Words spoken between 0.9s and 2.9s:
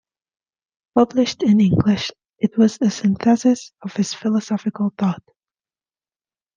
Published in English, it was a